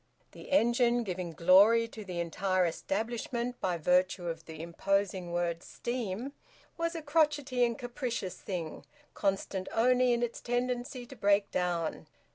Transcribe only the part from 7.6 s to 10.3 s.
and capricious thing, constant only in